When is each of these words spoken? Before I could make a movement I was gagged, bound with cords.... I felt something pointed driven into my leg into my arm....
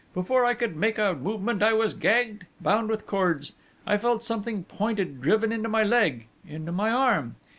Before 0.15 0.43
I 0.45 0.55
could 0.55 0.75
make 0.75 0.97
a 0.97 1.13
movement 1.13 1.61
I 1.61 1.73
was 1.73 1.93
gagged, 1.93 2.47
bound 2.59 2.89
with 2.89 3.05
cords.... 3.05 3.53
I 3.85 3.99
felt 3.99 4.23
something 4.23 4.63
pointed 4.63 5.21
driven 5.21 5.51
into 5.51 5.69
my 5.69 5.83
leg 5.83 6.25
into 6.43 6.71
my 6.71 6.89
arm.... 6.89 7.35